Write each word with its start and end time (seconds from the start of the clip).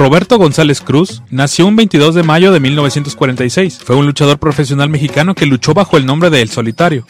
Roberto 0.00 0.38
González 0.38 0.80
Cruz 0.80 1.22
nació 1.28 1.66
un 1.66 1.76
22 1.76 2.14
de 2.14 2.22
mayo 2.22 2.52
de 2.52 2.60
1946. 2.60 3.80
Fue 3.84 3.96
un 3.96 4.06
luchador 4.06 4.38
profesional 4.38 4.88
mexicano 4.88 5.34
que 5.34 5.44
luchó 5.44 5.74
bajo 5.74 5.98
el 5.98 6.06
nombre 6.06 6.30
de 6.30 6.40
El 6.40 6.48
Solitario, 6.48 7.04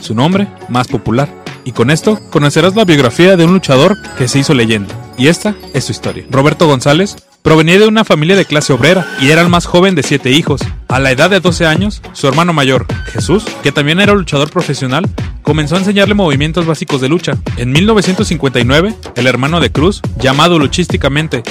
su 0.00 0.14
nombre 0.14 0.46
más 0.68 0.86
popular. 0.86 1.28
Y 1.64 1.72
con 1.72 1.90
esto 1.90 2.20
conocerás 2.30 2.76
la 2.76 2.84
biografía 2.84 3.36
de 3.36 3.44
un 3.44 3.54
luchador 3.54 3.96
que 4.16 4.28
se 4.28 4.38
hizo 4.38 4.54
leyenda. 4.54 4.94
Y 5.18 5.26
esta 5.26 5.56
es 5.74 5.86
su 5.86 5.90
historia. 5.90 6.26
Roberto 6.30 6.68
González 6.68 7.16
provenía 7.42 7.80
de 7.80 7.88
una 7.88 8.04
familia 8.04 8.36
de 8.36 8.44
clase 8.44 8.72
obrera 8.72 9.04
y 9.20 9.30
era 9.30 9.42
el 9.42 9.48
más 9.48 9.66
joven 9.66 9.96
de 9.96 10.04
siete 10.04 10.30
hijos. 10.30 10.60
A 10.86 11.00
la 11.00 11.10
edad 11.10 11.30
de 11.30 11.40
12 11.40 11.66
años, 11.66 12.02
su 12.12 12.28
hermano 12.28 12.52
mayor, 12.52 12.86
Jesús, 13.06 13.46
que 13.64 13.72
también 13.72 13.98
era 13.98 14.14
luchador 14.14 14.50
profesional, 14.50 15.04
comenzó 15.42 15.74
a 15.74 15.78
enseñarle 15.78 16.14
movimientos 16.14 16.66
básicos 16.66 17.00
de 17.00 17.08
lucha. 17.08 17.32
En 17.56 17.72
1959, 17.72 18.94
el 19.16 19.26
hermano 19.26 19.58
de 19.60 19.72
Cruz, 19.72 20.02
llamado 20.20 20.58
luchísticamente 20.58 21.42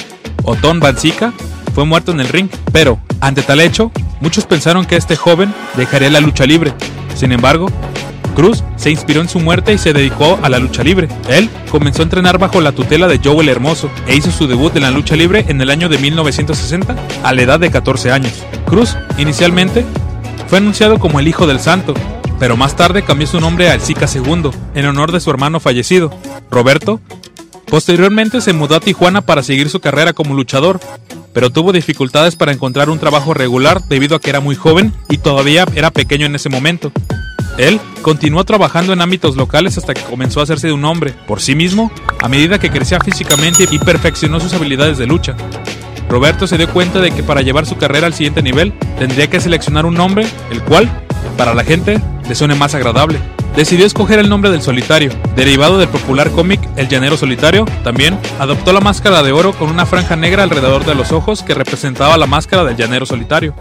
Otón 0.48 0.80
Banzica, 0.80 1.34
fue 1.76 1.86
muerto 1.86 2.14
en 2.14 2.22
el 2.22 2.30
ring, 2.30 2.50
pero, 2.72 3.00
ante 3.20 3.42
tal 3.42 3.60
hecho, 3.60 3.92
muchos 4.22 4.46
pensaron 4.46 4.86
que 4.86 4.96
este 4.96 5.18
joven 5.18 5.54
dejaría 5.76 6.10
la 6.10 6.22
lucha 6.22 6.46
libre. 6.46 6.74
Sin 7.16 7.34
embargo, 7.34 7.68
Cruz 8.34 8.64
se 8.78 8.90
inspiró 8.90 9.20
en 9.20 9.28
su 9.28 9.42
muerte 9.42 9.74
y 9.74 9.78
se 9.78 9.92
dedicó 9.92 10.40
a 10.42 10.48
la 10.48 10.60
lucha 10.60 10.84
libre. 10.84 11.10
Él 11.28 11.50
comenzó 11.70 12.02
a 12.02 12.04
entrenar 12.04 12.38
bajo 12.38 12.62
la 12.62 12.72
tutela 12.72 13.08
de 13.08 13.20
Joel 13.22 13.50
Hermoso 13.50 13.90
e 14.08 14.16
hizo 14.16 14.32
su 14.32 14.48
debut 14.48 14.74
en 14.78 14.84
la 14.84 14.92
lucha 14.92 15.18
libre 15.18 15.44
en 15.50 15.60
el 15.60 15.70
año 15.70 15.90
de 15.90 15.98
1960 15.98 16.96
a 17.24 17.34
la 17.34 17.42
edad 17.42 17.60
de 17.60 17.70
14 17.70 18.12
años. 18.12 18.32
Cruz, 18.68 18.96
inicialmente, 19.18 19.86
fue 20.48 20.60
anunciado 20.60 20.98
como 20.98 21.20
el 21.20 21.28
Hijo 21.28 21.46
del 21.46 21.60
Santo, 21.60 21.94
pero 22.40 22.56
más 22.56 22.78
tarde 22.78 23.04
cambió 23.04 23.28
su 23.28 23.42
nombre 23.42 23.70
a 23.70 23.74
El 23.74 23.82
Zika 23.82 24.06
II, 24.14 24.52
en 24.76 24.86
honor 24.86 25.12
de 25.12 25.20
su 25.20 25.30
hermano 25.30 25.60
fallecido, 25.60 26.12
Roberto. 26.50 27.02
Posteriormente 27.68 28.40
se 28.40 28.54
mudó 28.54 28.76
a 28.76 28.80
Tijuana 28.80 29.22
para 29.22 29.44
seguir 29.44 29.70
su 29.70 29.82
carrera 29.82 30.14
como 30.14 30.34
luchador, 30.34 30.80
pero 31.34 31.50
tuvo 31.50 31.74
dificultades 31.74 32.36
para 32.36 32.54
encontrar 32.54 32.90
un 32.90 32.98
trabajo 32.98 33.34
regular 33.34 33.84
debido 33.90 34.16
a 34.16 34.22
que 34.22 34.30
era 34.30 34.40
muy 34.40 34.56
joven 34.56 34.94
y 35.10 35.18
todavía 35.18 35.66
era 35.76 35.92
pequeño 35.92 36.26
en 36.26 36.36
ese 36.36 36.50
momento. 36.50 36.92
Él 37.58 37.80
continuó 38.02 38.44
trabajando 38.46 38.94
en 38.94 39.02
ámbitos 39.02 39.36
locales 39.36 39.78
hasta 39.78 39.94
que 39.94 40.04
comenzó 40.04 40.40
a 40.40 40.44
hacerse 40.44 40.68
de 40.68 40.74
un 40.74 40.86
hombre 40.86 41.14
por 41.28 41.42
sí 41.42 41.56
mismo 41.56 41.92
a 42.22 42.30
medida 42.30 42.60
que 42.60 42.70
crecía 42.70 43.00
físicamente 43.00 43.68
y 43.70 43.80
perfeccionó 43.80 44.40
sus 44.40 44.54
habilidades 44.54 44.98
de 44.98 45.08
lucha. 45.08 45.36
Roberto 46.10 46.48
se 46.48 46.58
dio 46.58 46.72
cuenta 46.72 47.02
de 47.02 47.12
que 47.12 47.24
para 47.24 47.42
llevar 47.42 47.66
su 47.66 47.76
carrera 47.76 48.08
al 48.08 48.14
siguiente 48.14 48.42
nivel 48.42 48.74
tendría 48.98 49.28
que 49.30 49.42
seleccionar 49.42 49.86
un 49.86 49.96
nombre, 49.96 50.26
el 50.52 50.62
cual, 50.64 50.90
para 51.36 51.54
la 51.54 51.66
gente, 51.66 52.00
le 52.28 52.36
suene 52.36 52.56
más 52.56 52.76
agradable. 52.76 53.20
Decidió 53.58 53.88
escoger 53.88 54.20
el 54.20 54.30
nombre 54.30 54.52
del 54.52 54.62
solitario, 54.62 55.10
derivado 55.36 55.80
del 55.80 55.90
popular 55.90 56.30
cómic 56.30 56.62
El 56.76 56.88
Llanero 56.88 57.18
Solitario. 57.18 57.66
También 57.84 58.16
adoptó 58.38 58.72
la 58.72 58.82
máscara 58.82 59.24
de 59.24 59.32
oro 59.32 59.52
con 59.52 59.72
una 59.72 59.88
franja 59.88 60.16
negra 60.16 60.44
alrededor 60.44 60.86
de 60.86 60.94
los 60.94 61.12
ojos 61.12 61.42
que 61.42 61.56
representaba 61.56 62.18
la 62.18 62.28
máscara 62.28 62.64
del 62.64 62.76
Llanero 62.76 63.08
Solitario. 63.08 63.56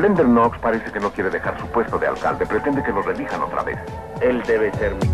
Lender 0.00 0.26
Knox 0.26 0.56
parece 0.60 0.92
que 0.92 1.00
no 1.00 1.10
quiere 1.10 1.28
dejar 1.28 1.58
su 1.58 1.66
puesto 1.66 1.98
de 1.98 2.06
alcalde, 2.06 2.46
pretende 2.46 2.84
que 2.84 2.92
lo 2.92 3.02
relijan 3.02 3.42
otra 3.42 3.64
vez. 3.64 3.76
Él 4.20 4.40
debe 4.46 4.70
ser 4.74 4.94
mi... 4.94 5.10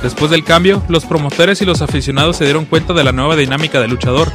Después 0.00 0.30
del 0.30 0.44
cambio, 0.44 0.80
los 0.86 1.04
promotores 1.04 1.60
y 1.60 1.64
los 1.64 1.82
aficionados 1.82 2.36
se 2.36 2.44
dieron 2.44 2.66
cuenta 2.66 2.92
de 2.92 3.02
la 3.02 3.10
nueva 3.10 3.34
dinámica 3.34 3.80
del 3.80 3.90
luchador. 3.90 4.28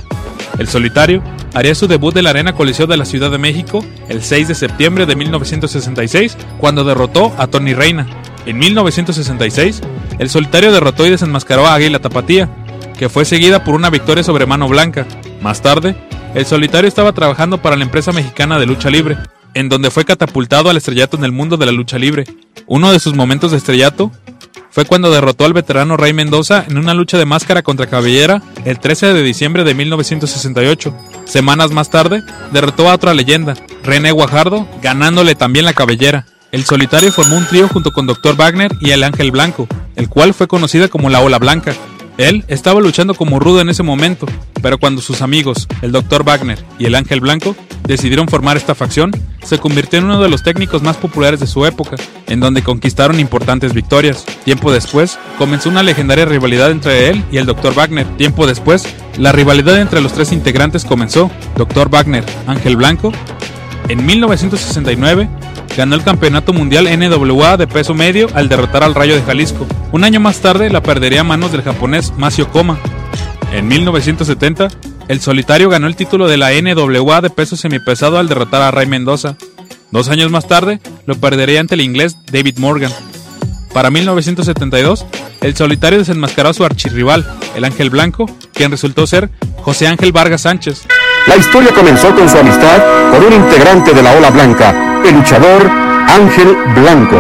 El 0.58 0.68
solitario 0.68 1.22
haría 1.54 1.76
su 1.76 1.88
debut 1.88 2.16
en 2.16 2.24
la 2.24 2.30
Arena 2.30 2.54
Coliseo 2.54 2.88
de 2.88 2.98
la 2.98 3.06
Ciudad 3.06 3.32
de 3.32 3.38
México 3.38 3.84
el 4.08 4.24
6 4.24 4.48
de 4.48 4.56
septiembre 4.56 5.06
de 5.06 5.16
1966, 5.16 6.38
cuando 6.60 6.84
derrotó 6.84 7.34
a 7.38 7.48
Tony 7.48 7.74
Reina. 7.74 8.08
En 8.46 8.58
1966, 8.58 9.82
el 10.20 10.30
solitario 10.30 10.72
derrotó 10.72 11.06
y 11.06 11.10
desenmascaró 11.10 11.66
a 11.66 11.74
Águila 11.74 12.00
Tapatía, 12.00 12.50
que 12.98 13.10
fue 13.10 13.26
seguida 13.26 13.64
por 13.64 13.76
una 13.76 13.90
victoria 13.90 14.24
sobre 14.24 14.46
Mano 14.46 14.68
Blanca. 14.68 15.06
Más 15.42 15.62
tarde, 15.62 15.96
el 16.36 16.46
solitario 16.46 16.88
estaba 16.88 17.14
trabajando 17.14 17.62
para 17.62 17.76
la 17.76 17.84
empresa 17.84 18.12
mexicana 18.12 18.60
de 18.60 18.66
lucha 18.66 18.90
libre, 18.90 19.18
en 19.54 19.70
donde 19.70 19.92
fue 19.92 20.06
catapultado 20.06 20.70
al 20.70 20.78
estrellato 20.78 21.18
en 21.18 21.26
el 21.26 21.32
mundo 21.32 21.58
de 21.58 21.66
la 21.66 21.72
lucha 21.72 21.98
libre. 21.98 22.26
Uno 22.68 22.92
de 22.92 23.00
sus 23.00 23.14
momentos 23.16 23.52
de 23.52 23.58
estrellato 23.58 24.12
fue 24.76 24.84
cuando 24.84 25.10
derrotó 25.10 25.46
al 25.46 25.54
veterano 25.54 25.96
Rey 25.96 26.12
Mendoza 26.12 26.66
en 26.68 26.78
una 26.78 26.94
lucha 26.94 27.18
de 27.18 27.24
máscara 27.24 27.64
contra 27.64 27.88
cabellera 27.88 28.42
el 28.66 28.78
13 28.78 29.14
de 29.14 29.24
diciembre 29.24 29.64
de 29.64 29.74
1968. 29.74 30.94
Semanas 31.24 31.72
más 31.72 31.90
tarde, 31.90 32.22
derrotó 32.52 32.90
a 32.90 32.96
otra 32.96 33.14
leyenda, 33.14 33.54
René 33.86 34.12
Guajardo, 34.12 34.68
ganándole 34.82 35.34
también 35.34 35.64
la 35.64 35.72
cabellera. 35.72 36.26
El 36.52 36.66
solitario 36.66 37.14
formó 37.14 37.38
un 37.38 37.48
trío 37.48 37.70
junto 37.70 37.94
con 37.94 38.06
Dr. 38.06 38.36
Wagner 38.36 38.70
y 38.82 38.92
el 38.92 39.04
Ángel 39.04 39.32
Blanco, 39.32 39.66
el 39.96 40.10
cual 40.10 40.34
fue 40.34 40.50
conocida 40.50 40.90
como 40.90 41.10
la 41.10 41.22
Ola 41.22 41.40
Blanca. 41.40 41.74
Él 42.18 42.44
estaba 42.50 42.82
luchando 42.82 43.14
como 43.14 43.40
rudo 43.40 43.62
en 43.62 43.70
ese 43.70 43.84
momento, 43.84 44.26
pero 44.62 44.78
cuando 44.78 45.02
sus 45.02 45.22
amigos, 45.22 45.70
el 45.84 45.94
Dr. 45.94 46.26
Wagner 46.26 46.62
y 46.80 46.86
el 46.86 46.96
Ángel 46.96 47.22
Blanco, 47.22 47.56
decidieron 47.84 48.28
formar 48.28 48.58
esta 48.58 48.76
facción, 48.76 49.12
se 49.46 49.60
convirtió 49.60 50.00
en 50.00 50.06
uno 50.06 50.22
de 50.22 50.30
los 50.30 50.44
técnicos 50.44 50.82
más 50.82 50.98
populares 50.98 51.40
de 51.40 51.48
su 51.48 51.66
época, 51.66 51.96
en 52.28 52.40
donde 52.40 52.64
conquistaron 52.64 53.20
importantes 53.20 53.74
victorias. 53.74 54.26
Tiempo 54.44 54.72
después, 54.72 55.20
comenzó 55.38 55.70
una 55.70 55.84
legendaria 55.84 56.26
rivalidad 56.26 56.72
entre 56.72 57.10
él 57.10 57.24
y 57.32 57.38
el 57.38 57.46
Dr. 57.46 57.74
Wagner. 57.74 58.08
Tiempo 58.18 58.48
después, 58.48 58.84
la 59.18 59.32
rivalidad 59.32 59.80
entre 59.80 60.02
los 60.02 60.14
tres 60.14 60.32
integrantes 60.32 60.84
comenzó. 60.84 61.30
Dr. 61.56 61.90
Wagner, 61.90 62.26
Ángel 62.48 62.76
Blanco. 62.76 63.12
En 63.88 64.06
1969, 64.06 65.30
ganó 65.78 65.96
el 65.96 66.04
campeonato 66.04 66.54
mundial 66.54 66.88
NWA 66.98 67.58
de 67.58 67.68
peso 67.68 67.94
medio 67.94 68.28
al 68.34 68.50
derrotar 68.50 68.84
al 68.84 68.96
Rayo 68.96 69.16
de 69.16 69.22
Jalisco. 69.22 69.68
Un 69.92 70.04
año 70.04 70.20
más 70.20 70.40
tarde 70.40 70.70
la 70.70 70.82
perdería 70.82 71.22
a 71.22 71.24
manos 71.24 71.52
del 71.52 71.62
japonés 71.62 72.14
Masio 72.18 72.50
Koma. 72.50 72.80
En 73.52 73.68
1970, 73.68 74.70
el 75.08 75.22
solitario 75.22 75.70
ganó 75.70 75.88
el 75.88 75.96
título 75.96 76.28
de 76.28 76.38
la 76.38 76.52
NWA 76.52 77.22
de 77.22 77.30
peso 77.30 77.56
semipesado 77.56 78.18
al 78.18 78.28
derrotar 78.28 78.62
a 78.62 78.72
Ray 78.72 78.88
Mendoza. 78.88 79.36
Dos 79.92 80.10
años 80.10 80.32
más 80.32 80.48
tarde, 80.48 80.80
lo 81.06 81.16
perdería 81.16 81.60
ante 81.60 81.76
el 81.76 81.82
inglés 81.82 82.18
David 82.32 82.58
Morgan. 82.58 82.92
Para 83.74 83.90
1972, 83.92 85.06
el 85.42 85.56
solitario 85.56 86.00
desenmascaró 86.00 86.50
a 86.50 86.54
su 86.54 86.64
archirrival, 86.64 87.26
el 87.56 87.66
Ángel 87.66 87.90
Blanco, 87.90 88.26
quien 88.54 88.72
resultó 88.72 89.06
ser 89.06 89.30
José 89.62 89.88
Ángel 89.88 90.12
Vargas 90.12 90.42
Sánchez. 90.42 90.88
La 91.28 91.36
historia 91.36 91.72
comenzó 91.74 92.16
con 92.16 92.30
su 92.30 92.38
amistad 92.38 92.82
con 93.12 93.26
un 93.26 93.34
integrante 93.34 93.94
de 93.94 94.02
la 94.02 94.14
Ola 94.14 94.30
Blanca, 94.30 95.02
el 95.06 95.16
luchador 95.16 95.70
Ángel 96.08 96.56
Blanco. 96.76 97.18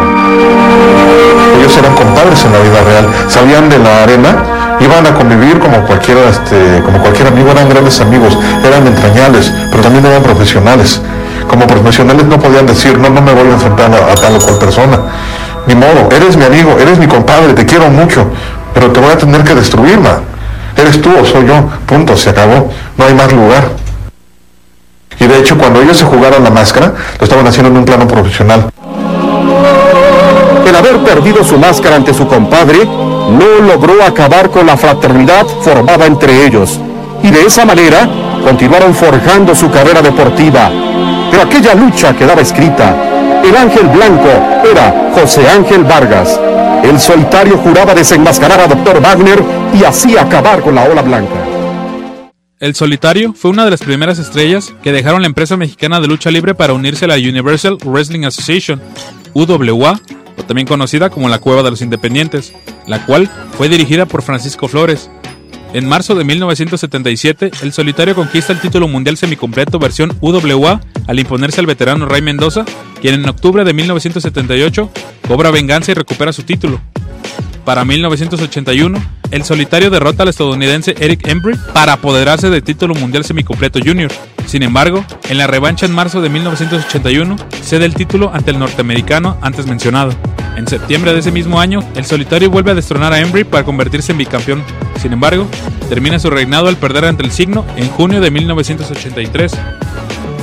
Ellos 1.59 1.77
eran 1.77 1.95
compadres 1.95 2.43
en 2.45 2.53
la 2.53 2.59
vida 2.59 2.83
real, 2.83 3.09
salían 3.29 3.69
de 3.69 3.79
la 3.79 4.03
arena, 4.03 4.64
iban 4.79 5.05
a 5.05 5.13
convivir 5.13 5.59
como 5.59 5.85
cualquier, 5.85 6.17
este, 6.17 6.81
como 6.83 6.99
cualquier 6.99 7.27
amigo, 7.27 7.51
eran 7.51 7.69
grandes 7.69 7.99
amigos, 8.01 8.37
eran 8.63 8.85
entrañables, 8.87 9.51
pero 9.71 9.83
también 9.83 10.05
eran 10.05 10.23
profesionales. 10.23 11.01
Como 11.47 11.67
profesionales 11.67 12.25
no 12.25 12.39
podían 12.39 12.65
decir, 12.65 12.97
no, 12.97 13.09
no 13.09 13.21
me 13.21 13.33
voy 13.33 13.47
a 13.47 13.53
enfrentar 13.53 13.91
a, 13.93 14.11
a 14.11 14.15
tal 14.15 14.35
o 14.35 14.39
cual 14.39 14.57
persona. 14.57 14.99
Ni 15.67 15.75
modo, 15.75 16.09
eres 16.11 16.37
mi 16.37 16.45
amigo, 16.45 16.77
eres 16.79 16.97
mi 16.97 17.07
compadre, 17.07 17.53
te 17.53 17.65
quiero 17.65 17.89
mucho, 17.89 18.27
pero 18.73 18.91
te 18.91 18.99
voy 18.99 19.11
a 19.11 19.17
tener 19.17 19.43
que 19.43 19.55
destruir, 19.55 19.99
ma. 19.99 20.19
Eres 20.77 21.01
tú 21.01 21.09
o 21.19 21.25
soy 21.25 21.47
yo, 21.47 21.69
punto, 21.85 22.17
se 22.17 22.29
acabó, 22.29 22.69
no 22.97 23.05
hay 23.05 23.13
más 23.13 23.31
lugar. 23.31 23.69
Y 25.19 25.25
de 25.25 25.39
hecho, 25.39 25.57
cuando 25.57 25.81
ellos 25.81 25.97
se 25.97 26.03
jugaron 26.03 26.43
la 26.43 26.49
máscara, 26.49 26.93
lo 27.19 27.23
estaban 27.23 27.47
haciendo 27.47 27.69
en 27.69 27.77
un 27.77 27.85
plano 27.85 28.07
profesional. 28.07 28.69
El 30.67 30.75
haber 30.75 30.97
perdido 31.03 31.43
su 31.43 31.57
máscara 31.57 31.95
ante 31.95 32.13
su 32.13 32.27
compadre 32.27 32.87
no 33.29 33.65
logró 33.65 34.03
acabar 34.03 34.49
con 34.51 34.65
la 34.65 34.77
fraternidad 34.77 35.45
formada 35.61 36.05
entre 36.05 36.45
ellos. 36.45 36.79
Y 37.23 37.31
de 37.31 37.45
esa 37.45 37.65
manera 37.65 38.07
continuaron 38.43 38.93
forjando 38.93 39.55
su 39.55 39.69
carrera 39.69 40.01
deportiva. 40.01 40.69
Pero 41.31 41.43
aquella 41.43 41.73
lucha 41.73 42.15
quedaba 42.15 42.41
escrita. 42.41 42.95
El 43.43 43.55
ángel 43.55 43.87
blanco 43.87 44.29
era 44.69 45.11
José 45.13 45.47
Ángel 45.49 45.83
Vargas. 45.83 46.39
El 46.83 46.99
solitario 46.99 47.57
juraba 47.57 47.95
desenmascarar 47.95 48.61
a 48.61 48.67
Dr. 48.67 49.01
Wagner 49.01 49.43
y 49.73 49.83
así 49.83 50.17
acabar 50.17 50.61
con 50.61 50.75
la 50.75 50.83
ola 50.83 51.01
blanca. 51.01 51.55
El 52.57 52.73
Solitario 52.73 53.33
fue 53.33 53.51
una 53.51 53.65
de 53.65 53.71
las 53.71 53.81
primeras 53.81 54.17
estrellas 54.17 54.73
que 54.81 54.93
dejaron 54.93 55.21
la 55.21 55.27
empresa 55.27 55.57
mexicana 55.57 55.99
de 55.99 56.07
lucha 56.07 56.31
libre 56.31 56.55
para 56.55 56.73
unirse 56.73 57.03
a 57.03 57.09
la 57.09 57.15
Universal 57.15 57.77
Wrestling 57.83 58.23
Association, 58.23 58.81
UWA, 59.33 59.99
o 60.37 60.43
también 60.43 60.65
conocida 60.65 61.09
como 61.09 61.27
la 61.27 61.39
Cueva 61.39 61.63
de 61.63 61.71
los 61.71 61.81
Independientes, 61.81 62.53
la 62.87 63.05
cual 63.05 63.29
fue 63.57 63.69
dirigida 63.69 64.05
por 64.05 64.21
Francisco 64.21 64.67
Flores. 64.67 65.09
En 65.73 65.87
marzo 65.87 66.15
de 66.15 66.23
1977, 66.23 67.51
el 67.61 67.73
Solitario 67.73 68.15
conquista 68.15 68.53
el 68.53 68.61
título 68.61 68.87
mundial 68.87 69.17
semicompleto 69.17 69.77
versión 69.77 70.15
UWA 70.21 70.79
al 71.07 71.19
imponerse 71.19 71.59
al 71.59 71.65
veterano 71.65 72.05
Ray 72.05 72.21
Mendoza, 72.21 72.63
quien 73.01 73.15
en 73.15 73.27
octubre 73.27 73.63
de 73.65 73.73
1978 73.73 74.89
cobra 75.27 75.51
venganza 75.51 75.91
y 75.91 75.95
recupera 75.95 76.31
su 76.31 76.43
título. 76.43 76.79
Para 77.65 77.83
1981, 77.83 79.03
el 79.31 79.43
solitario 79.43 79.89
derrota 79.89 80.23
al 80.23 80.29
estadounidense 80.29 80.95
Eric 80.99 81.27
Embry 81.27 81.57
para 81.73 81.93
apoderarse 81.93 82.49
del 82.49 82.63
título 82.63 82.95
mundial 82.95 83.25
semicompleto 83.25 83.79
junior. 83.83 84.11
Sin 84.45 84.63
embargo, 84.63 85.03
en 85.29 85.37
la 85.37 85.47
revancha 85.47 85.85
en 85.85 85.93
marzo 85.93 86.21
de 86.21 86.29
1981, 86.29 87.35
cede 87.61 87.85
el 87.85 87.95
título 87.95 88.31
ante 88.33 88.51
el 88.51 88.59
norteamericano 88.59 89.37
antes 89.41 89.65
mencionado. 89.65 90.13
En 90.55 90.67
septiembre 90.67 91.13
de 91.13 91.19
ese 91.19 91.31
mismo 91.31 91.59
año, 91.59 91.79
el 91.95 92.05
solitario 92.05 92.49
vuelve 92.49 92.71
a 92.71 92.75
destronar 92.75 93.11
a 93.11 93.19
Embry 93.19 93.43
para 93.43 93.65
convertirse 93.65 94.13
en 94.13 94.19
bicampeón. 94.19 94.63
Sin 95.01 95.11
embargo, 95.11 95.47
termina 95.89 96.19
su 96.19 96.29
reinado 96.29 96.67
al 96.67 96.77
perder 96.77 97.05
ante 97.05 97.23
el 97.23 97.31
signo 97.31 97.65
en 97.75 97.89
junio 97.89 98.21
de 98.21 98.31
1983. 98.31 99.51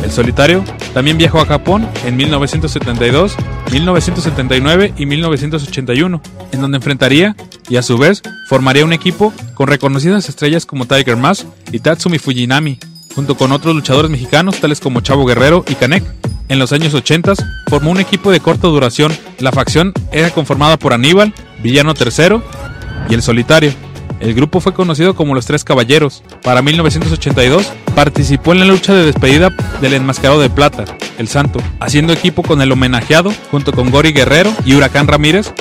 El 0.04 0.10
solitario 0.10 0.64
también 0.92 1.16
viajó 1.16 1.40
a 1.40 1.46
Japón 1.46 1.88
en 2.04 2.16
1972, 2.16 3.36
1979 3.70 4.92
y 4.98 5.06
1981, 5.06 6.20
en 6.52 6.60
donde 6.60 6.76
enfrentaría 6.76 7.36
y 7.68 7.76
a 7.76 7.82
su 7.82 7.98
vez 7.98 8.22
formaría 8.48 8.84
un 8.84 8.92
equipo 8.92 9.32
con 9.54 9.68
reconocidas 9.68 10.28
estrellas 10.28 10.66
como 10.66 10.86
Tiger 10.86 11.16
Mask 11.16 11.46
y 11.70 11.78
Tatsumi 11.78 12.18
Fujinami, 12.18 12.78
junto 13.14 13.36
con 13.36 13.52
otros 13.52 13.74
luchadores 13.74 14.10
mexicanos 14.10 14.60
tales 14.60 14.80
como 14.80 15.00
Chavo 15.00 15.24
Guerrero 15.24 15.64
y 15.68 15.74
Kanek. 15.74 16.04
En 16.48 16.58
los 16.58 16.72
años 16.72 16.92
80 16.92 17.34
formó 17.68 17.90
un 17.90 18.00
equipo 18.00 18.30
de 18.30 18.40
corta 18.40 18.68
duración. 18.68 19.12
La 19.38 19.52
facción 19.52 19.92
era 20.12 20.30
conformada 20.30 20.76
por 20.76 20.92
Aníbal, 20.92 21.32
Villano 21.62 21.94
III 21.98 22.40
y 23.08 23.14
el 23.14 23.22
Solitario. 23.22 23.72
El 24.20 24.34
grupo 24.34 24.60
fue 24.60 24.72
conocido 24.72 25.16
como 25.16 25.34
los 25.34 25.46
Tres 25.46 25.64
Caballeros. 25.64 26.22
Para 26.42 26.62
1982 26.62 27.72
participó 27.94 28.52
en 28.52 28.60
la 28.60 28.66
lucha 28.66 28.94
de 28.94 29.06
despedida 29.06 29.50
del 29.80 29.94
enmascarado 29.94 30.40
de 30.40 30.48
plata, 30.50 30.84
el 31.18 31.26
Santo, 31.26 31.60
haciendo 31.80 32.12
equipo 32.12 32.42
con 32.42 32.62
el 32.62 32.70
homenajeado 32.70 33.32
junto 33.50 33.72
con 33.72 33.90
Gori 33.90 34.12
Guerrero 34.12 34.52
y 34.64 34.74
Huracán 34.74 35.08
Ramírez 35.08 35.52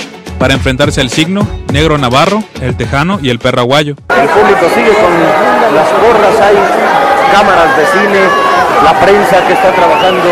para 0.41 0.55
enfrentarse 0.55 0.99
al 1.01 1.11
Signo, 1.11 1.47
Negro 1.71 1.99
Navarro, 1.99 2.43
el 2.63 2.75
Tejano 2.75 3.19
y 3.21 3.29
el 3.29 3.37
Perraguayo. 3.37 3.93
El 4.09 4.27
público 4.27 4.65
sigue 4.73 4.89
con 4.89 5.75
las 5.75 5.87
gorras, 6.01 6.41
hay 6.41 6.55
cámaras 7.31 7.77
de 7.77 7.85
cine, 7.85 8.19
la 8.83 8.99
prensa 8.99 9.45
que 9.45 9.53
está 9.53 9.71
trabajando 9.71 10.31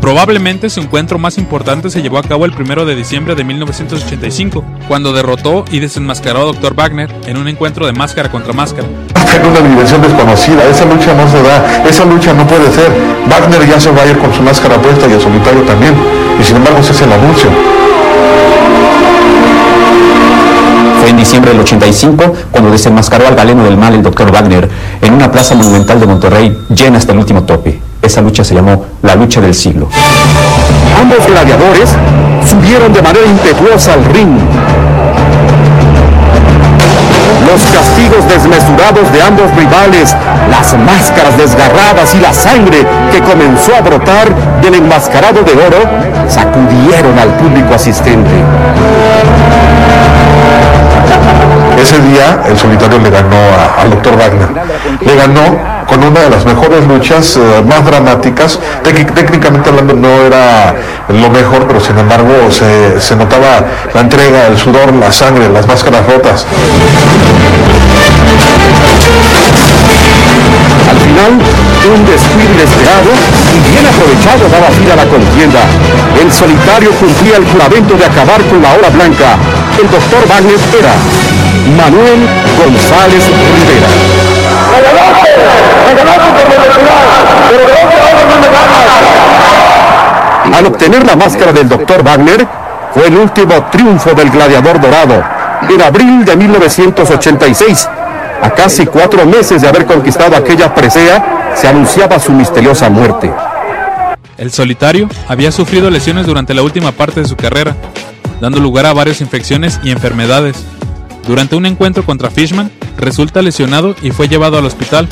Probablemente 0.00 0.68
su 0.68 0.80
encuentro 0.80 1.18
más 1.18 1.38
importante 1.38 1.88
se 1.88 2.02
llevó 2.02 2.18
a 2.18 2.22
cabo 2.22 2.44
el 2.44 2.52
1 2.52 2.84
de 2.84 2.94
diciembre 2.94 3.34
de 3.34 3.42
1985, 3.42 4.62
cuando 4.86 5.14
derrotó 5.14 5.64
y 5.70 5.80
desenmascaró 5.80 6.42
a 6.42 6.44
Dr. 6.52 6.74
Wagner 6.74 7.10
en 7.26 7.38
un 7.38 7.48
encuentro 7.48 7.86
de 7.86 7.94
máscara 7.94 8.30
contra 8.30 8.52
máscara. 8.52 8.86
En 9.34 9.46
una 9.46 9.60
dimensión 9.60 10.02
desconocida, 10.02 10.62
esa 10.68 10.84
lucha 10.84 11.14
no 11.14 11.26
se 11.28 11.42
da, 11.42 11.84
esa 11.88 12.04
lucha 12.04 12.34
no 12.34 12.46
puede 12.46 12.70
ser. 12.70 12.92
Wagner 13.28 13.66
ya 13.66 13.80
se 13.80 13.90
va 13.90 14.02
a 14.02 14.06
ir 14.06 14.18
con 14.18 14.32
su 14.34 14.42
máscara 14.42 14.76
puesta 14.76 15.08
y 15.08 15.12
el 15.12 15.20
solitario 15.20 15.62
también, 15.62 15.94
y 16.38 16.44
sin 16.44 16.56
embargo 16.56 16.82
se 16.82 16.92
hace 16.92 17.04
el 17.04 17.12
anuncio. 17.12 17.48
Fue 21.00 21.08
en 21.08 21.16
diciembre 21.16 21.52
del 21.52 21.60
85 21.60 22.34
cuando 22.50 22.70
desenmascaró 22.70 23.26
al 23.26 23.34
galeno 23.34 23.64
del 23.64 23.76
mal 23.76 23.94
el 23.94 24.02
Dr. 24.02 24.30
Wagner 24.30 24.68
en 25.00 25.14
una 25.14 25.32
plaza 25.32 25.54
monumental 25.54 25.98
de 25.98 26.06
Monterrey 26.06 26.58
llena 26.68 26.98
hasta 26.98 27.12
el 27.12 27.18
último 27.18 27.44
tope. 27.44 27.80
Esa 28.04 28.20
lucha 28.20 28.44
se 28.44 28.54
llamó 28.54 28.84
la 29.02 29.14
lucha 29.14 29.40
del 29.40 29.54
siglo. 29.54 29.88
Ambos 31.00 31.26
gladiadores 31.26 31.88
subieron 32.46 32.92
de 32.92 33.00
manera 33.00 33.24
impetuosa 33.26 33.94
al 33.94 34.04
ring. 34.04 34.36
Los 37.50 37.62
castigos 37.62 38.28
desmesurados 38.28 39.10
de 39.10 39.22
ambos 39.22 39.50
rivales, 39.56 40.14
las 40.50 40.76
máscaras 40.76 41.38
desgarradas 41.38 42.14
y 42.14 42.20
la 42.20 42.34
sangre 42.34 42.86
que 43.10 43.20
comenzó 43.20 43.74
a 43.74 43.80
brotar 43.80 44.28
del 44.60 44.74
enmascarado 44.74 45.42
de 45.42 45.52
oro 45.52 45.78
sacudieron 46.28 47.18
al 47.18 47.28
público 47.38 47.74
asistente. 47.74 48.30
Ese 51.80 51.98
día 52.00 52.42
el 52.46 52.58
solitario 52.58 52.98
le 52.98 53.08
ganó 53.08 53.36
al 53.78 53.90
doctor 53.90 54.14
Wagner. 54.18 54.48
Le 55.00 55.16
ganó 55.16 55.73
con 55.86 56.02
una 56.02 56.20
de 56.20 56.30
las 56.30 56.44
mejores 56.44 56.86
luchas, 56.86 57.36
eh, 57.36 57.62
más 57.66 57.84
dramáticas. 57.84 58.58
técnicamente 58.82 59.68
hablando 59.68 59.94
no 59.94 60.22
era 60.22 60.74
lo 61.08 61.30
mejor, 61.30 61.66
pero 61.66 61.80
sin 61.80 61.98
embargo 61.98 62.32
se, 62.50 63.00
se 63.00 63.16
notaba 63.16 63.64
la 63.92 64.00
entrega, 64.00 64.46
el 64.46 64.58
sudor, 64.58 64.92
la 64.94 65.12
sangre, 65.12 65.48
las 65.48 65.66
máscaras 65.66 66.06
rotas. 66.06 66.46
Al 70.90 70.98
final, 71.00 71.32
un 71.92 72.06
descuido 72.06 72.52
inesperado 72.54 73.10
y 73.52 73.58
bien 73.70 73.86
aprovechado 73.86 74.48
daba 74.48 74.68
fin 74.70 74.90
a 74.90 74.96
la 74.96 75.06
contienda. 75.06 75.60
El 76.20 76.32
solitario 76.32 76.90
cumplía 76.92 77.36
el 77.36 77.46
juramento 77.46 77.94
de 77.94 78.04
acabar 78.04 78.42
con 78.44 78.62
la 78.62 78.72
hora 78.74 78.88
blanca. 78.90 79.36
El 79.80 79.90
doctor 79.90 80.26
Wagner 80.28 80.60
era 80.78 80.94
Manuel 81.76 82.28
González 82.58 83.24
Rivera. 83.26 83.88
Al 90.54 90.66
obtener 90.66 91.04
la 91.04 91.16
máscara 91.16 91.52
del 91.52 91.68
Dr. 91.68 92.04
Wagner, 92.04 92.46
fue 92.94 93.08
el 93.08 93.16
último 93.16 93.66
triunfo 93.72 94.14
del 94.14 94.30
gladiador 94.30 94.80
dorado. 94.80 95.22
En 95.68 95.82
abril 95.82 96.24
de 96.24 96.36
1986, 96.36 97.88
a 98.40 98.50
casi 98.50 98.86
cuatro 98.86 99.26
meses 99.26 99.62
de 99.62 99.68
haber 99.68 99.84
conquistado 99.84 100.36
aquella 100.36 100.72
presea, 100.74 101.52
se 101.56 101.66
anunciaba 101.66 102.20
su 102.20 102.30
misteriosa 102.32 102.88
muerte. 102.88 103.32
El 104.36 104.52
solitario 104.52 105.08
había 105.28 105.50
sufrido 105.50 105.90
lesiones 105.90 106.26
durante 106.26 106.54
la 106.54 106.62
última 106.62 106.92
parte 106.92 107.20
de 107.20 107.28
su 107.28 107.36
carrera, 107.36 107.74
dando 108.40 108.60
lugar 108.60 108.86
a 108.86 108.92
varias 108.92 109.20
infecciones 109.20 109.80
y 109.82 109.90
enfermedades. 109.90 110.56
Durante 111.26 111.56
un 111.56 111.66
encuentro 111.66 112.04
contra 112.04 112.30
Fishman, 112.30 112.70
resulta 112.98 113.42
lesionado 113.42 113.94
y 114.02 114.10
fue 114.10 114.28
llevado 114.28 114.58
al 114.58 114.66
hospital, 114.66 115.08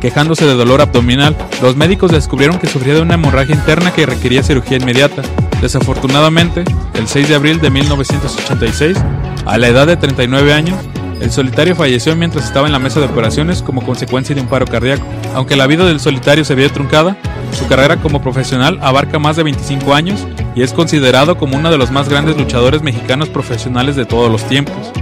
quejándose 0.00 0.44
de 0.44 0.54
dolor 0.54 0.80
abdominal. 0.80 1.36
Los 1.62 1.76
médicos 1.76 2.12
descubrieron 2.12 2.58
que 2.58 2.68
sufría 2.68 2.94
de 2.94 3.02
una 3.02 3.14
hemorragia 3.14 3.54
interna 3.54 3.92
que 3.92 4.06
requería 4.06 4.42
cirugía 4.42 4.78
inmediata. 4.78 5.22
Desafortunadamente, 5.60 6.64
el 6.94 7.08
6 7.08 7.28
de 7.28 7.34
abril 7.34 7.60
de 7.60 7.70
1986, 7.70 8.98
a 9.46 9.58
la 9.58 9.68
edad 9.68 9.86
de 9.86 9.96
39 9.96 10.52
años, 10.52 10.76
el 11.20 11.30
solitario 11.30 11.74
falleció 11.74 12.14
mientras 12.14 12.44
estaba 12.44 12.66
en 12.66 12.72
la 12.72 12.78
mesa 12.78 13.00
de 13.00 13.06
operaciones 13.06 13.62
como 13.62 13.82
consecuencia 13.84 14.34
de 14.34 14.42
un 14.42 14.48
paro 14.48 14.66
cardíaco. 14.66 15.06
Aunque 15.34 15.56
la 15.56 15.66
vida 15.66 15.86
del 15.86 15.98
solitario 15.98 16.44
se 16.44 16.54
vio 16.54 16.70
truncada, 16.70 17.16
su 17.52 17.66
carrera 17.66 17.96
como 17.96 18.20
profesional 18.20 18.78
abarca 18.82 19.18
más 19.18 19.36
de 19.36 19.44
25 19.44 19.94
años 19.94 20.26
y 20.54 20.62
es 20.62 20.72
considerado 20.72 21.38
como 21.38 21.56
uno 21.56 21.70
de 21.70 21.78
los 21.78 21.90
más 21.90 22.08
grandes 22.08 22.36
luchadores 22.36 22.82
mexicanos 22.82 23.28
profesionales 23.30 23.96
de 23.96 24.04
todos 24.04 24.30
los 24.30 24.46
tiempos. 24.46 24.92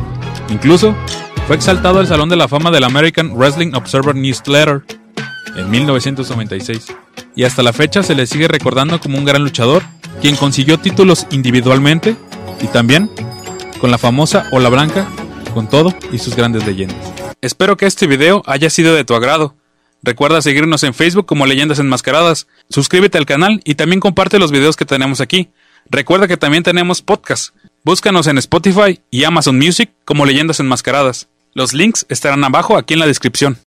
Incluso 0.50 0.94
fue 1.46 1.56
exaltado 1.56 1.98
al 2.00 2.06
Salón 2.06 2.30
de 2.30 2.36
la 2.36 2.48
Fama 2.48 2.70
del 2.70 2.84
American 2.84 3.36
Wrestling 3.36 3.74
Observer 3.74 4.14
Newsletter 4.14 4.82
en 5.56 5.70
1996, 5.70 6.86
y 7.36 7.44
hasta 7.44 7.62
la 7.62 7.74
fecha 7.74 8.02
se 8.02 8.14
le 8.14 8.26
sigue 8.26 8.48
recordando 8.48 8.98
como 8.98 9.18
un 9.18 9.26
gran 9.26 9.42
luchador, 9.42 9.82
quien 10.22 10.36
consiguió 10.36 10.78
títulos 10.78 11.26
individualmente 11.30 12.16
y 12.62 12.66
también 12.68 13.10
con 13.78 13.90
la 13.90 13.98
famosa 13.98 14.48
Ola 14.52 14.70
Blanca, 14.70 15.06
con 15.52 15.68
todo 15.68 15.94
y 16.10 16.18
sus 16.18 16.34
grandes 16.34 16.66
leyendas. 16.66 16.96
Espero 17.42 17.76
que 17.76 17.86
este 17.86 18.06
video 18.06 18.42
haya 18.46 18.70
sido 18.70 18.94
de 18.94 19.04
tu 19.04 19.14
agrado. 19.14 19.54
Recuerda 20.02 20.40
seguirnos 20.40 20.82
en 20.82 20.94
Facebook 20.94 21.26
como 21.26 21.46
Leyendas 21.46 21.78
Enmascaradas, 21.78 22.46
suscríbete 22.70 23.18
al 23.18 23.26
canal 23.26 23.60
y 23.64 23.74
también 23.74 24.00
comparte 24.00 24.38
los 24.38 24.50
videos 24.50 24.76
que 24.76 24.86
tenemos 24.86 25.20
aquí. 25.20 25.50
Recuerda 25.90 26.26
que 26.26 26.38
también 26.38 26.62
tenemos 26.62 27.02
podcast. 27.02 27.54
Búscanos 27.84 28.26
en 28.28 28.38
Spotify 28.38 29.00
y 29.10 29.24
Amazon 29.24 29.58
Music 29.58 29.90
como 30.06 30.24
Leyendas 30.24 30.60
Enmascaradas. 30.60 31.28
Los 31.56 31.72
links 31.72 32.04
estarán 32.08 32.42
abajo 32.42 32.76
aquí 32.76 32.94
en 32.94 33.00
la 33.00 33.06
descripción. 33.06 33.58